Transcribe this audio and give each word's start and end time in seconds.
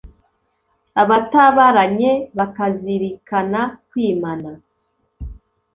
abatabaranye 1.01 2.11
bakazirikana 2.37 3.61
kwimana 3.89 4.51